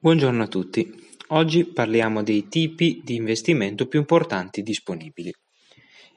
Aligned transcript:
Buongiorno 0.00 0.44
a 0.44 0.46
tutti. 0.46 0.94
Oggi 1.30 1.64
parliamo 1.64 2.22
dei 2.22 2.46
tipi 2.46 3.00
di 3.02 3.16
investimento 3.16 3.88
più 3.88 3.98
importanti 3.98 4.62
disponibili. 4.62 5.34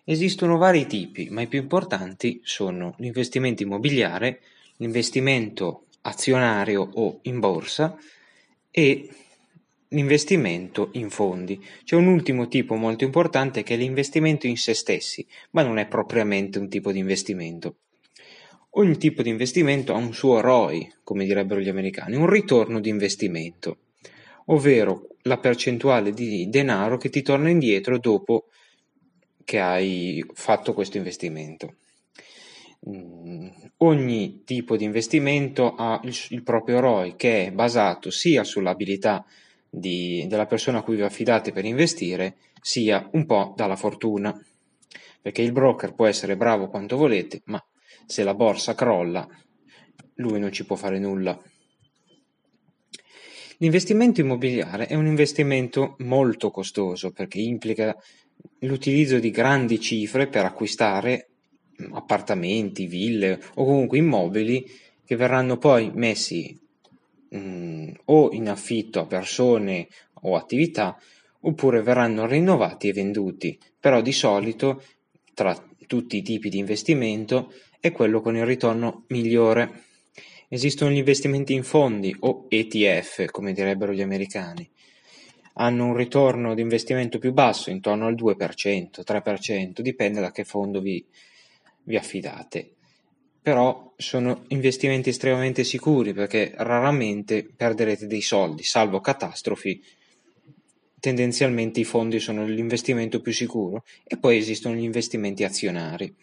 Esistono 0.04 0.58
vari 0.58 0.86
tipi, 0.86 1.30
ma 1.32 1.42
i 1.42 1.48
più 1.48 1.58
importanti 1.58 2.42
sono 2.44 2.94
l'investimento 3.00 3.64
immobiliare, 3.64 4.42
l'investimento 4.78 5.86
azionario 6.02 6.88
o 6.94 7.22
in 7.24 7.40
borsa 7.40 7.98
e 8.70 9.10
l'investimento 9.88 10.90
in 10.92 11.10
fondi. 11.10 11.60
C'è 11.84 11.96
un 11.96 12.06
ultimo 12.06 12.48
tipo 12.48 12.76
molto 12.76 13.04
importante 13.04 13.64
che 13.64 13.74
è 13.74 13.78
l'investimento 13.78 14.46
in 14.46 14.58
se 14.58 14.76
stessi, 14.76 15.26
ma 15.54 15.64
non 15.64 15.80
è 15.80 15.88
propriamente 15.88 16.60
un 16.60 16.70
tipo 16.70 16.92
di 16.92 17.00
investimento. 17.00 17.78
Ogni 18.76 18.98
tipo 18.98 19.22
di 19.22 19.30
investimento 19.30 19.94
ha 19.94 19.98
un 19.98 20.14
suo 20.14 20.40
ROI, 20.40 20.94
come 21.04 21.26
direbbero 21.26 21.60
gli 21.60 21.68
americani, 21.68 22.16
un 22.16 22.30
ritorno 22.30 22.80
di 22.80 22.88
investimento, 22.88 23.80
ovvero 24.46 25.08
la 25.24 25.38
percentuale 25.40 26.12
di 26.12 26.48
denaro 26.50 26.98
che 26.98 27.10
ti 27.10 27.22
torna 27.22 27.50
indietro 27.50 28.00
dopo 28.00 28.46
che 29.44 29.60
hai 29.60 30.24
fatto 30.34 30.74
questo 30.74 30.96
investimento. 30.96 31.76
Mm, 32.90 33.50
ogni 33.78 34.44
tipo 34.46 34.78
di 34.78 34.86
investimento 34.86 35.76
ha 35.76 36.00
il, 36.06 36.16
il 36.30 36.42
proprio 36.42 36.80
ROI 36.80 37.16
che 37.18 37.48
è 37.48 37.52
basato 37.52 38.10
sia 38.10 38.46
sull'abilità 38.46 39.26
di, 39.70 40.26
della 40.28 40.46
persona 40.46 40.80
a 40.80 40.82
cui 40.82 40.96
vi 40.96 41.02
affidate 41.02 41.52
per 41.52 41.66
investire, 41.66 42.38
sia 42.62 43.08
un 43.12 43.26
po' 43.26 43.54
dalla 43.56 43.76
fortuna. 43.76 44.34
Perché 45.22 45.42
il 45.42 45.52
broker 45.52 45.94
può 45.94 46.08
essere 46.08 46.38
bravo 46.38 46.70
quanto 46.70 46.96
volete, 46.96 47.42
ma 47.46 47.62
se 48.06 48.24
la 48.24 48.34
borsa 48.34 48.76
crolla, 48.76 49.28
lui 50.16 50.40
non 50.40 50.52
ci 50.52 50.66
può 50.66 50.76
fare 50.76 51.00
nulla. 51.00 51.40
L'investimento 53.58 54.22
immobiliare 54.22 54.88
è 54.88 54.96
un 54.96 55.06
investimento 55.06 55.96
molto 56.00 56.50
costoso 56.50 57.12
perché 57.12 57.40
implica 57.40 57.96
l'utilizzo 58.60 59.20
di 59.20 59.30
grandi 59.30 59.80
cifre 59.80 60.28
per 60.28 60.46
acquistare 60.46 61.30
appartamenti, 61.92 62.88
ville 62.88 63.40
o 63.56 63.66
comunque 63.66 63.98
immobili 63.98 64.66
che 65.06 65.16
verranno 65.16 65.58
poi 65.58 65.92
messi 65.94 66.60
mh, 67.30 67.92
o 68.06 68.32
in 68.32 68.50
affitto 68.50 69.00
a 69.00 69.06
persone 69.06 69.88
o 70.24 70.36
attività 70.36 70.98
oppure 71.42 71.82
verranno 71.82 72.26
rinnovati 72.26 72.90
e 72.90 72.94
venduti. 72.94 73.60
Però 73.80 74.02
di 74.02 74.12
solito 74.12 74.84
tra 75.34 75.56
tutti 75.88 76.18
i 76.18 76.22
tipi 76.22 76.50
di 76.50 76.58
investimento 76.58 77.52
è 77.82 77.92
quello 77.92 78.22
con 78.22 78.38
il 78.38 78.46
ritorno 78.46 79.06
migliore. 79.08 79.86
Esistono 80.48 80.92
gli 80.92 80.98
investimenti 80.98 81.54
in 81.54 81.64
fondi 81.64 82.16
o 82.20 82.46
ETF, 82.48 83.26
come 83.26 83.54
direbbero 83.54 83.92
gli 83.92 84.04
americani. 84.04 84.70
Hanno 85.56 85.88
un 85.88 85.96
ritorno 85.96 86.54
di 86.54 86.62
investimento 86.62 87.18
più 87.18 87.34
basso, 87.34 87.72
intorno 87.72 88.06
al 88.06 88.14
2%, 88.14 89.02
3%, 89.04 89.80
dipende 89.82 90.22
da 90.22 90.32
che 90.32 90.44
fondo 90.44 90.80
vi, 90.80 91.04
vi 91.84 91.98
affidate. 91.98 92.76
Però 93.42 93.94
sono 93.98 94.44
investimenti 94.50 95.10
estremamente 95.10 95.64
sicuri 95.64 96.14
perché 96.14 96.54
raramente 96.58 97.44
perderete 97.44 98.06
dei 98.06 98.22
soldi, 98.22 98.62
salvo 98.62 99.02
catastrofi. 99.02 99.84
Tendenzialmente 101.00 101.80
i 101.80 101.84
fondi 101.84 102.20
sono 102.20 102.46
l'investimento 102.46 103.22
più 103.22 103.34
sicuro 103.34 103.86
e 104.04 104.18
poi 104.18 104.38
esistono 104.38 104.76
gli 104.76 104.84
investimenti 104.84 105.44
azionari 105.44 106.16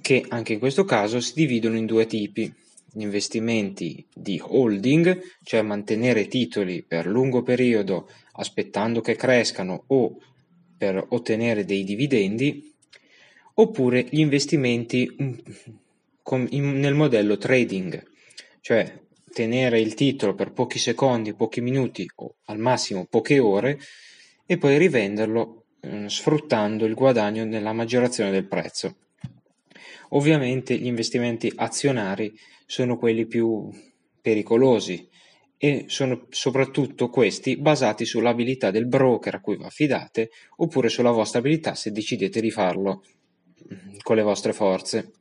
che 0.00 0.24
anche 0.28 0.54
in 0.54 0.58
questo 0.58 0.84
caso 0.84 1.20
si 1.20 1.32
dividono 1.34 1.76
in 1.76 1.86
due 1.86 2.06
tipi: 2.06 2.52
gli 2.92 3.02
investimenti 3.02 4.04
di 4.12 4.40
holding, 4.42 5.20
cioè 5.42 5.62
mantenere 5.62 6.26
titoli 6.26 6.82
per 6.82 7.06
lungo 7.06 7.42
periodo 7.42 8.08
aspettando 8.32 9.00
che 9.00 9.16
crescano 9.16 9.84
o 9.88 10.18
per 10.76 11.04
ottenere 11.08 11.64
dei 11.64 11.84
dividendi, 11.84 12.72
oppure 13.54 14.06
gli 14.08 14.20
investimenti 14.20 15.14
nel 16.58 16.94
modello 16.94 17.36
trading, 17.36 18.02
cioè 18.60 19.00
tenere 19.32 19.80
il 19.80 19.94
titolo 19.94 20.34
per 20.34 20.52
pochi 20.52 20.78
secondi, 20.78 21.34
pochi 21.34 21.60
minuti 21.60 22.06
o 22.16 22.36
al 22.44 22.58
massimo 22.58 23.06
poche 23.06 23.38
ore 23.38 23.78
e 24.46 24.56
poi 24.56 24.78
rivenderlo 24.78 25.64
eh, 25.80 26.08
sfruttando 26.08 26.84
il 26.84 26.94
guadagno 26.94 27.44
nella 27.44 27.72
maggiorazione 27.72 28.30
del 28.30 28.46
prezzo. 28.46 28.96
Ovviamente 30.10 30.76
gli 30.76 30.86
investimenti 30.86 31.52
azionari 31.54 32.32
sono 32.66 32.96
quelli 32.96 33.26
più 33.26 33.70
pericolosi 34.20 35.08
e 35.56 35.86
sono 35.88 36.26
soprattutto 36.30 37.08
questi 37.08 37.56
basati 37.56 38.04
sull'abilità 38.04 38.70
del 38.70 38.86
broker 38.86 39.34
a 39.34 39.40
cui 39.40 39.56
vi 39.56 39.64
affidate 39.64 40.30
oppure 40.56 40.88
sulla 40.88 41.10
vostra 41.10 41.40
abilità 41.40 41.74
se 41.74 41.90
decidete 41.90 42.40
di 42.40 42.50
farlo 42.50 43.02
mm, 43.72 43.96
con 44.02 44.16
le 44.16 44.22
vostre 44.22 44.52
forze. 44.52 45.12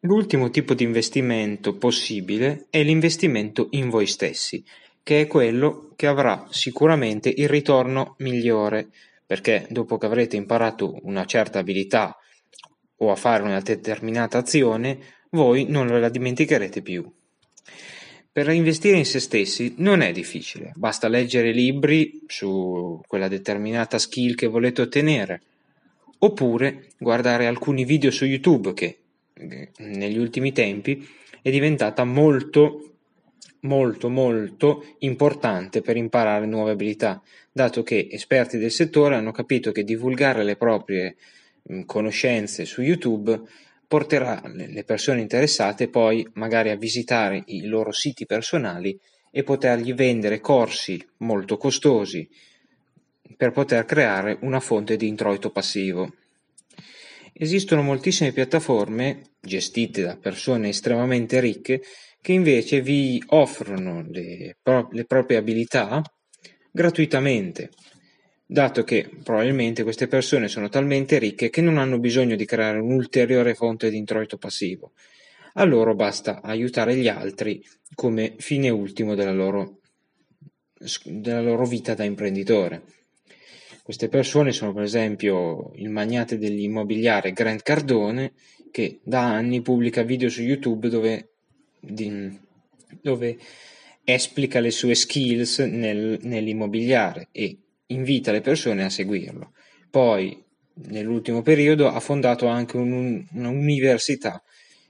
L'ultimo 0.00 0.50
tipo 0.50 0.74
di 0.74 0.84
investimento 0.84 1.76
possibile 1.76 2.66
è 2.70 2.82
l'investimento 2.82 3.68
in 3.70 3.88
voi 3.88 4.06
stessi, 4.06 4.64
che 5.02 5.22
è 5.22 5.26
quello 5.26 5.92
che 5.96 6.06
avrà 6.06 6.46
sicuramente 6.50 7.28
il 7.28 7.48
ritorno 7.48 8.14
migliore 8.18 8.90
perché 9.26 9.66
dopo 9.70 9.98
che 9.98 10.06
avrete 10.06 10.36
imparato 10.36 10.96
una 11.02 11.24
certa 11.24 11.58
abilità 11.58 12.16
o 12.98 13.10
a 13.10 13.16
fare 13.16 13.42
una 13.42 13.60
determinata 13.60 14.38
azione, 14.38 14.98
voi 15.30 15.66
non 15.68 15.88
la 15.88 16.08
dimenticherete 16.08 16.80
più. 16.80 17.10
Per 18.32 18.48
investire 18.50 18.98
in 18.98 19.06
se 19.06 19.18
stessi 19.18 19.74
non 19.78 20.02
è 20.02 20.12
difficile, 20.12 20.72
basta 20.76 21.08
leggere 21.08 21.52
libri 21.52 22.22
su 22.26 23.00
quella 23.06 23.28
determinata 23.28 23.98
skill 23.98 24.34
che 24.34 24.46
volete 24.46 24.82
ottenere, 24.82 25.42
oppure 26.18 26.88
guardare 26.98 27.46
alcuni 27.46 27.84
video 27.84 28.10
su 28.10 28.24
YouTube 28.26 28.74
che 28.74 28.98
negli 29.78 30.18
ultimi 30.18 30.52
tempi 30.52 31.06
è 31.42 31.50
diventata 31.50 32.04
molto 32.04 32.95
molto 33.66 34.08
molto 34.08 34.84
importante 35.00 35.82
per 35.82 35.96
imparare 35.96 36.46
nuove 36.46 36.70
abilità, 36.70 37.20
dato 37.52 37.82
che 37.82 38.08
esperti 38.10 38.58
del 38.58 38.70
settore 38.70 39.16
hanno 39.16 39.32
capito 39.32 39.72
che 39.72 39.84
divulgare 39.84 40.44
le 40.44 40.56
proprie 40.56 41.16
conoscenze 41.84 42.64
su 42.64 42.80
YouTube 42.80 43.40
porterà 43.88 44.40
le 44.44 44.84
persone 44.84 45.20
interessate 45.20 45.88
poi 45.88 46.26
magari 46.34 46.70
a 46.70 46.76
visitare 46.76 47.42
i 47.46 47.66
loro 47.66 47.92
siti 47.92 48.26
personali 48.26 48.98
e 49.30 49.42
potergli 49.42 49.94
vendere 49.94 50.40
corsi 50.40 51.04
molto 51.18 51.56
costosi 51.56 52.28
per 53.36 53.52
poter 53.52 53.84
creare 53.84 54.38
una 54.42 54.60
fonte 54.60 54.96
di 54.96 55.06
introito 55.06 55.50
passivo. 55.50 56.14
Esistono 57.32 57.82
moltissime 57.82 58.32
piattaforme 58.32 59.22
gestite 59.40 60.02
da 60.02 60.16
persone 60.16 60.70
estremamente 60.70 61.38
ricche 61.38 61.82
che 62.26 62.32
invece 62.32 62.80
vi 62.80 63.22
offrono 63.28 64.04
le, 64.10 64.56
pro- 64.60 64.88
le 64.90 65.04
proprie 65.04 65.36
abilità 65.36 66.02
gratuitamente, 66.72 67.70
dato 68.44 68.82
che 68.82 69.08
probabilmente 69.22 69.84
queste 69.84 70.08
persone 70.08 70.48
sono 70.48 70.68
talmente 70.68 71.18
ricche 71.18 71.50
che 71.50 71.60
non 71.60 71.78
hanno 71.78 72.00
bisogno 72.00 72.34
di 72.34 72.44
creare 72.44 72.80
un'ulteriore 72.80 73.54
fonte 73.54 73.90
di 73.90 73.96
introito 73.96 74.38
passivo. 74.38 74.90
A 75.52 75.62
loro 75.62 75.94
basta 75.94 76.42
aiutare 76.42 76.96
gli 76.96 77.06
altri 77.06 77.64
come 77.94 78.34
fine 78.38 78.70
ultimo 78.70 79.14
della 79.14 79.30
loro, 79.30 79.78
della 81.04 81.42
loro 81.42 81.64
vita 81.64 81.94
da 81.94 82.02
imprenditore. 82.02 82.82
Queste 83.84 84.08
persone 84.08 84.50
sono 84.50 84.72
per 84.72 84.82
esempio 84.82 85.70
il 85.76 85.90
magnate 85.90 86.38
dell'immobiliare 86.38 87.30
Grant 87.30 87.62
Cardone 87.62 88.32
che 88.72 88.98
da 89.04 89.22
anni 89.32 89.62
pubblica 89.62 90.02
video 90.02 90.28
su 90.28 90.42
YouTube 90.42 90.88
dove 90.88 91.30
di, 91.86 92.38
dove 93.00 93.38
esplica 94.04 94.60
le 94.60 94.70
sue 94.70 94.94
skills 94.94 95.58
nel, 95.58 96.18
nell'immobiliare 96.22 97.28
e 97.32 97.58
invita 97.86 98.32
le 98.32 98.40
persone 98.40 98.84
a 98.84 98.90
seguirlo. 98.90 99.52
Poi, 99.90 100.42
nell'ultimo 100.88 101.42
periodo, 101.42 101.88
ha 101.88 102.00
fondato 102.00 102.46
anche 102.46 102.76
un, 102.76 103.24
un'università 103.32 104.42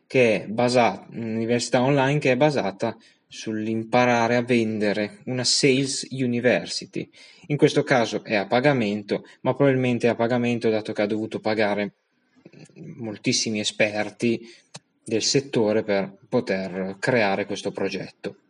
che 0.07 0.45
è 0.45 0.47
basata, 0.47 1.07
un'università 1.11 1.83
online 1.83 2.19
che 2.19 2.33
è 2.33 2.37
basata 2.37 2.97
sull'imparare 3.27 4.37
a 4.37 4.43
vendere, 4.43 5.21
una 5.25 5.45
sales 5.45 6.07
university. 6.11 7.09
In 7.49 7.57
questo 7.57 7.83
caso 7.83 8.23
è 8.23 8.35
a 8.35 8.47
pagamento, 8.47 9.25
ma 9.43 9.55
probabilmente 9.55 10.07
è 10.07 10.11
a 10.11 10.15
pagamento 10.15 10.71
dato 10.71 10.93
che 10.93 11.03
ha 11.03 11.07
dovuto 11.07 11.41
pagare 11.41 11.95
moltissimi 12.97 13.61
esperti 13.61 14.41
del 15.09 15.23
settore 15.23 15.85
per 15.85 16.19
poter 16.29 16.97
creare 16.99 17.47
questo 17.47 17.71
progetto. 17.71 18.46